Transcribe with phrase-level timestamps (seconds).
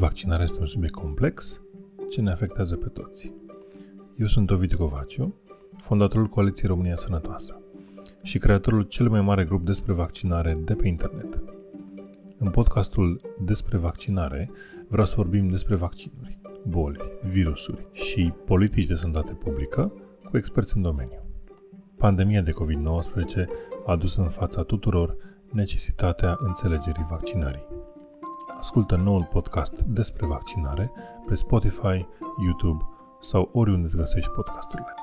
[0.00, 1.60] Vaccinarea este un subiect complex
[2.10, 3.32] ce ne afectează pe toți.
[4.16, 5.34] Eu sunt Ovidiu Covaciu,
[5.76, 7.60] fondatorul Coaliției România Sănătoasă
[8.22, 11.42] și creatorul cel mai mare grup despre vaccinare de pe internet.
[12.38, 14.50] În podcastul despre vaccinare
[14.88, 16.98] vreau să vorbim despre vaccinuri, boli,
[17.30, 19.92] virusuri și politici de sănătate publică
[20.30, 21.22] cu experți în domeniu.
[21.96, 23.46] Pandemia de COVID-19
[23.86, 25.16] a adus în fața tuturor
[25.52, 27.66] necesitatea înțelegerii vaccinării.
[28.70, 30.92] Ascultă noul podcast despre vaccinare
[31.26, 32.06] pe Spotify,
[32.44, 32.84] YouTube
[33.20, 34.99] sau oriunde îți găsești podcasturile.